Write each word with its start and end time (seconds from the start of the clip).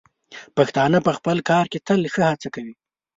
پښتانه 0.57 0.97
په 1.05 1.11
خپل 1.17 1.37
کار 1.49 1.65
کې 1.71 1.79
تل 1.87 2.01
ښه 2.13 2.23
هڅه 2.31 2.47
کوي. 2.55 2.73